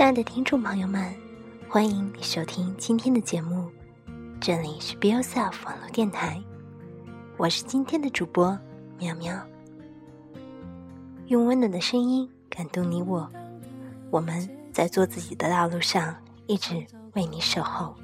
[0.00, 1.14] 亲爱的听众朋友们，
[1.68, 3.68] 欢迎你收听今天的节目，
[4.40, 6.42] 这里是 Be Yourself 网络电台，
[7.36, 8.58] 我是今天的主播
[8.98, 9.38] 苗苗，
[11.26, 13.30] 用温暖的声音感动你我，
[14.10, 17.94] 我们在做自己的道路上一直为你守候。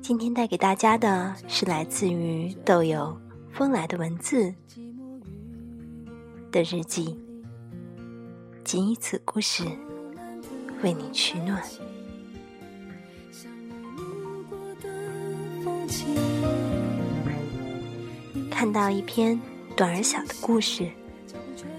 [0.00, 3.14] 今天带给大家的是来自于豆友
[3.52, 4.54] 风来的文字
[6.50, 7.20] 的日记。
[8.66, 9.62] 仅以此故事
[10.82, 11.62] 为你取暖。
[18.50, 19.40] 看到一篇
[19.76, 20.90] 短而小的故事，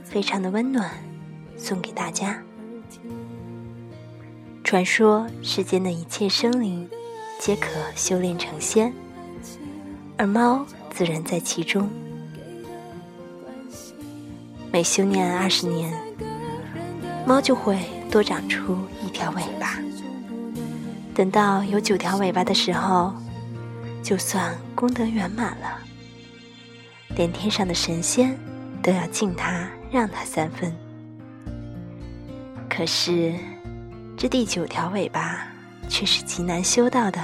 [0.05, 0.89] 非常的温暖，
[1.57, 2.41] 送给大家。
[4.63, 6.89] 传说世间的一切生灵
[7.37, 8.93] 皆可修炼成仙，
[10.15, 11.89] 而猫自然在其中。
[14.71, 15.93] 每修炼二十年。
[17.27, 17.77] 猫就会
[18.09, 19.77] 多长出一条尾巴，
[21.13, 23.13] 等到有九条尾巴的时候，
[24.01, 25.77] 就算功德圆满了，
[27.17, 28.33] 连天上的神仙
[28.81, 30.73] 都要敬他，让他三分。
[32.69, 33.33] 可是，
[34.15, 35.49] 这第九条尾巴
[35.89, 37.21] 却是极难修到的。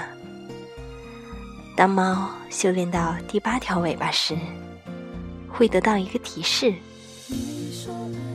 [1.78, 4.36] 当猫修炼到第八条尾巴时，
[5.48, 6.74] 会得到一个提示，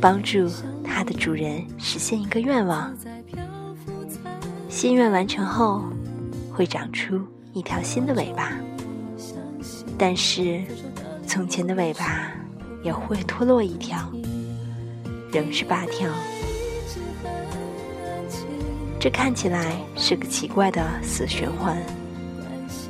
[0.01, 0.51] 帮助。
[0.89, 2.93] 它的主人实现一个愿望，
[4.69, 5.85] 心愿完成后
[6.53, 7.21] 会长出
[7.53, 8.53] 一条新的尾巴，
[9.97, 10.61] 但是
[11.27, 12.33] 从前的尾巴
[12.83, 14.11] 也会脱落一条，
[15.31, 16.11] 仍是八条。
[18.99, 21.81] 这看起来是个奇怪的死循环，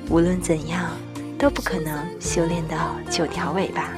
[0.08, 0.90] 无论怎样
[1.38, 3.92] 都不可能修炼到九条尾巴。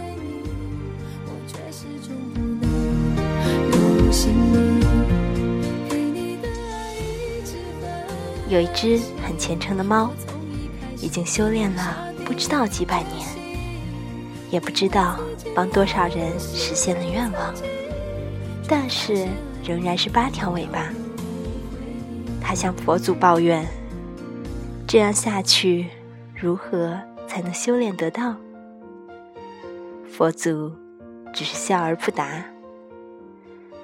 [8.48, 10.10] 有一只很虔诚的猫，
[11.00, 13.28] 已经修炼了不知道几百年，
[14.50, 15.20] 也不知道
[15.54, 17.54] 帮多少人实现了愿望，
[18.66, 19.28] 但是
[19.64, 20.88] 仍然是八条尾巴。
[22.40, 23.64] 他向佛祖抱怨
[24.84, 25.86] ：“这样下去，
[26.34, 26.98] 如何
[27.28, 28.34] 才能修炼得到？”
[30.10, 30.72] 佛祖
[31.32, 32.44] 只是笑而不答。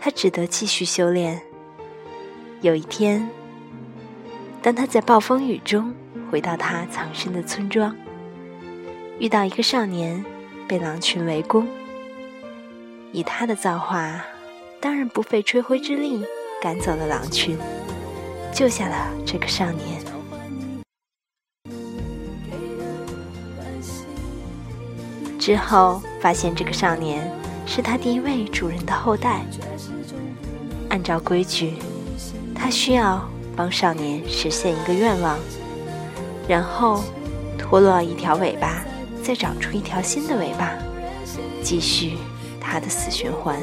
[0.07, 1.43] 他只得继续修炼。
[2.61, 3.29] 有一天，
[4.63, 5.93] 当他在暴风雨中
[6.31, 7.93] 回到他藏身的村庄，
[9.19, 10.25] 遇到一个少年
[10.69, 11.67] 被狼群围攻。
[13.11, 14.25] 以他的造化，
[14.81, 16.25] 当然不费吹灰之力
[16.63, 17.59] 赶走了狼群，
[18.55, 20.01] 救下了这个少年。
[25.37, 27.29] 之后发现这个少年
[27.67, 29.45] 是他第一位主人的后代。
[30.97, 31.75] 按照规矩，
[32.55, 33.23] 他需要
[33.55, 35.39] 帮少年实现一个愿望，
[36.49, 37.05] 然后
[37.59, 38.83] 脱落一条尾巴，
[39.23, 40.73] 再长出一条新的尾巴，
[41.63, 42.13] 继续
[42.59, 43.59] 他的死循环。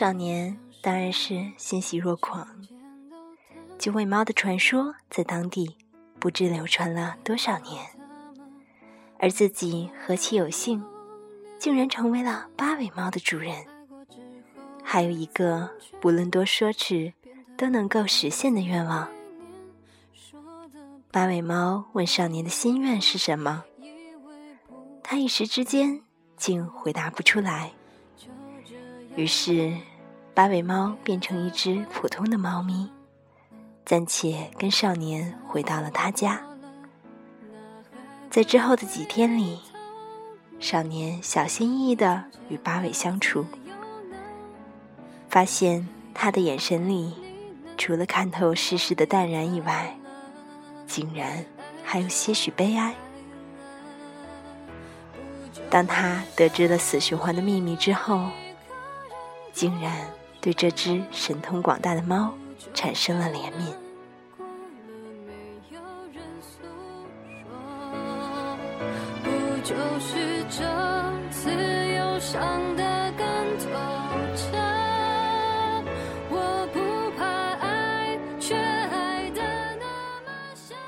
[0.00, 2.48] 少年当然是欣喜若狂。
[3.78, 5.76] 九尾猫的传说在当地
[6.18, 7.86] 不知流传了多少年，
[9.18, 10.82] 而自己何其有幸，
[11.58, 13.54] 竟然成为了八尾猫的主人，
[14.82, 15.68] 还有一个
[16.00, 17.12] 不论多奢侈
[17.58, 19.06] 都能够实现的愿望。
[21.10, 23.64] 八尾猫问少年的心愿是什么，
[25.02, 26.00] 他一时之间
[26.38, 27.72] 竟回答不出来。
[29.16, 29.76] 于是，
[30.40, 32.88] 八尾猫变成一只普通的猫咪，
[33.84, 36.40] 暂且跟少年回到了他家。
[38.30, 39.60] 在之后的几天里，
[40.58, 43.44] 少年小心翼翼的与八尾相处，
[45.28, 47.12] 发现他的眼神里，
[47.76, 49.94] 除了看透世事的淡然以外，
[50.86, 51.44] 竟然
[51.84, 52.94] 还有些许悲哀。
[55.68, 58.30] 当他得知了死循环的秘密之后，
[59.52, 60.08] 竟然
[60.40, 62.32] 对这只神通广大的猫
[62.72, 63.74] 产生了怜悯。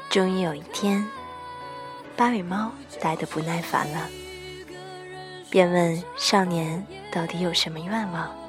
[0.09, 1.07] 终于有一天，
[2.17, 2.71] 八尾猫
[3.01, 4.09] 待得不耐烦了，
[5.49, 8.42] 便问少年到底有什么愿望。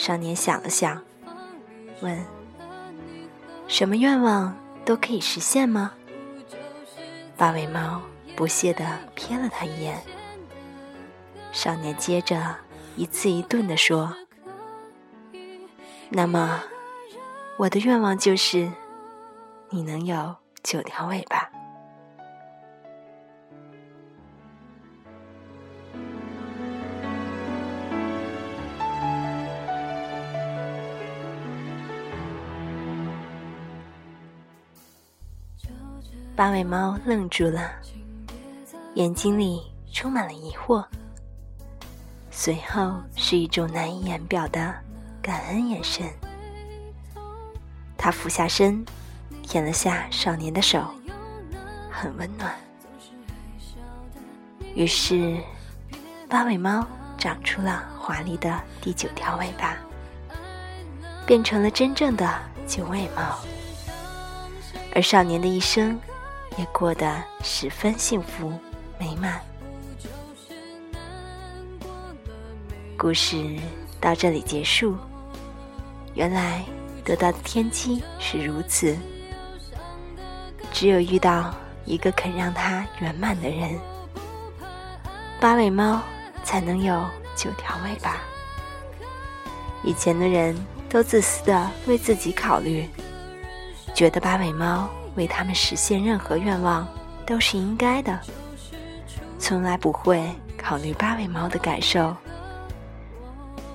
[0.00, 1.04] 少年想了想，
[2.00, 2.24] 问
[3.68, 5.92] ：“什么愿望都可以实现吗？”
[7.36, 8.00] 八尾猫
[8.34, 8.82] 不屑地
[9.14, 10.02] 瞥了他一眼。
[11.52, 12.56] 少年接着
[12.96, 14.16] 一字一顿地说
[16.08, 16.62] ：“那么，
[17.58, 18.72] 我的愿望就是。”
[19.68, 21.49] 你能有九条尾巴。
[36.40, 37.70] 八尾猫愣住了，
[38.94, 39.60] 眼睛里
[39.92, 40.82] 充满了疑惑，
[42.30, 44.74] 随后是一种难以言表的
[45.20, 46.08] 感恩眼神。
[47.98, 48.82] 他俯下身。
[49.42, 50.82] 舔了下少年的手，
[51.90, 52.54] 很温暖。
[54.74, 55.36] 于是，
[56.28, 56.86] 八尾猫
[57.18, 59.76] 长出了华丽的第九条尾巴，
[61.26, 62.32] 变成了真正的
[62.66, 63.38] 九尾猫。
[64.94, 66.00] 而少年的一生
[66.60, 68.52] 也过得十分幸福
[68.98, 69.40] 美满。
[72.98, 73.56] 故事
[73.98, 74.94] 到这里结束。
[76.12, 76.62] 原来
[77.02, 78.94] 得到的天机是如此。
[80.70, 81.54] 只有遇到
[81.86, 83.80] 一个肯让它圆满的人，
[85.40, 86.02] 八尾猫
[86.44, 87.02] 才能有
[87.34, 88.18] 九条尾巴。
[89.82, 90.54] 以前的人
[90.90, 92.86] 都自私的为自己考虑，
[93.94, 96.88] 觉得八尾猫为他们实现任何愿望
[97.26, 98.18] 都是应该的，
[99.38, 100.26] 从来不会
[100.56, 102.16] 考虑八尾猫的感受。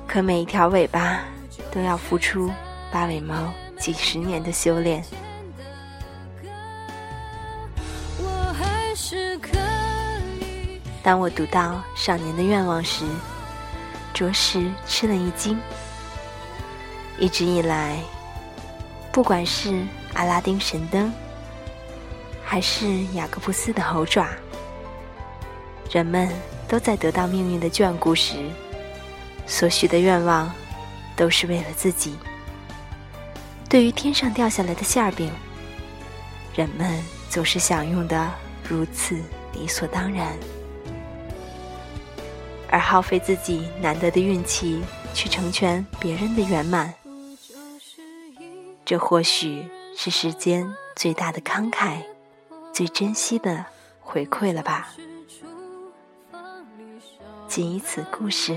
[0.07, 1.19] 可每一条尾巴
[1.71, 2.51] 都要付出
[2.91, 5.05] 八尾猫几十年的修炼。
[11.03, 13.05] 当我读到少年的愿望时，
[14.15, 15.59] 着实吃了一惊。
[17.19, 17.99] 一直以来，
[19.11, 21.13] 不管是阿拉丁神灯，
[22.45, 24.27] 还是雅各布斯的猴爪，
[25.91, 26.29] 人们
[26.67, 28.35] 都在得到命运的眷顾时，
[29.47, 30.53] 所许的愿望
[31.15, 32.15] 都是为了自己。
[33.67, 35.29] 对于天上掉下来的馅饼，
[36.55, 38.31] 人们总是享用的
[38.63, 39.19] 如此
[39.51, 40.37] 理所当然。
[42.69, 44.81] 而耗费自己难得的运气
[45.13, 46.93] 去成全别人的圆满，
[48.85, 49.65] 这或许
[49.97, 52.01] 是世间最大的慷慨，
[52.75, 53.65] 最珍惜的
[54.01, 54.93] 回馈了吧。
[57.47, 58.53] 仅以此故事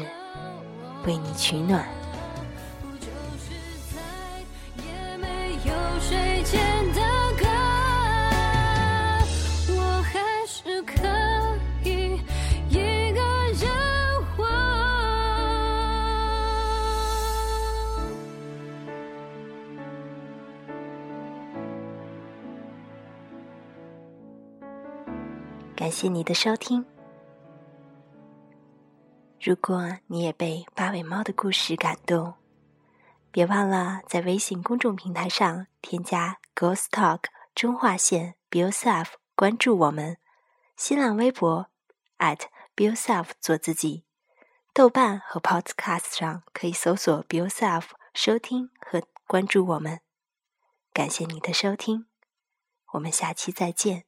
[1.07, 1.87] 为你取暖。
[25.79, 26.85] 感谢你的收听。
[29.41, 32.35] 如果你也被八尾猫的故事感动，
[33.31, 40.17] 别忘了在微信公众平台上添加 “Ghost Talk 中划线 Be Yourself” 关注我们。
[40.77, 41.69] 新浪微博
[42.19, 44.05] at @Be Yourself 做自己。
[44.75, 50.01] 豆瓣和 Podcast 上可以搜索 “Be Yourself” 收听和关注我们。
[50.93, 52.07] 感谢你的收听，
[52.95, 54.08] 我们下期再见。